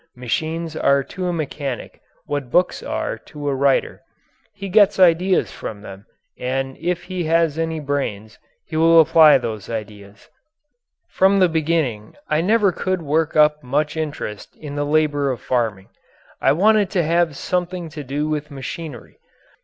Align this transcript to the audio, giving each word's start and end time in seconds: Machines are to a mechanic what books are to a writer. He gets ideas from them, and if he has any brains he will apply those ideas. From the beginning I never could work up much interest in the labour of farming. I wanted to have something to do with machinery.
Machines 0.15 0.75
are 0.75 1.03
to 1.03 1.27
a 1.27 1.31
mechanic 1.31 2.01
what 2.25 2.49
books 2.49 2.81
are 2.81 3.19
to 3.19 3.47
a 3.47 3.53
writer. 3.53 4.01
He 4.51 4.67
gets 4.67 4.99
ideas 4.99 5.51
from 5.51 5.81
them, 5.83 6.07
and 6.39 6.75
if 6.77 7.03
he 7.03 7.25
has 7.25 7.59
any 7.59 7.79
brains 7.79 8.39
he 8.65 8.75
will 8.75 8.99
apply 8.99 9.37
those 9.37 9.69
ideas. 9.69 10.27
From 11.07 11.37
the 11.37 11.47
beginning 11.47 12.15
I 12.27 12.41
never 12.41 12.71
could 12.71 13.03
work 13.03 13.35
up 13.35 13.61
much 13.63 13.95
interest 13.95 14.55
in 14.55 14.73
the 14.73 14.85
labour 14.85 15.29
of 15.29 15.39
farming. 15.39 15.89
I 16.41 16.53
wanted 16.53 16.89
to 16.89 17.03
have 17.03 17.37
something 17.37 17.87
to 17.89 18.03
do 18.03 18.27
with 18.27 18.49
machinery. 18.49 19.19